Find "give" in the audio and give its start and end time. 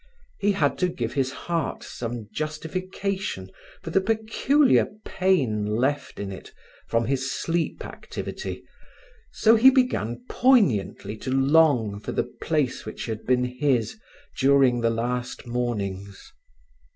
0.89-1.13